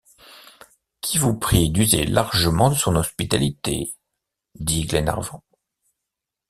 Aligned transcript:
Qui 1.01 1.19
vous 1.19 1.37
prie 1.37 1.69
d’user 1.69 2.05
largement 2.07 2.71
de 2.71 2.75
son 2.75 2.95
hospitalité, 2.95 3.93
dit 4.55 4.81
Glenarvan. 4.87 5.43